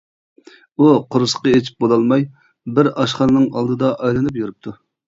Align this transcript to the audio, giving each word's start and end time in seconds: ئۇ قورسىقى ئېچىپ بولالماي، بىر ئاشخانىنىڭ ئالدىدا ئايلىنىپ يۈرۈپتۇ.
ئۇ 0.77 0.87
قورسىقى 1.15 1.53
ئېچىپ 1.59 1.85
بولالماي، 1.85 2.27
بىر 2.79 2.93
ئاشخانىنىڭ 2.97 3.49
ئالدىدا 3.57 3.97
ئايلىنىپ 3.99 4.43
يۈرۈپتۇ. 4.45 4.81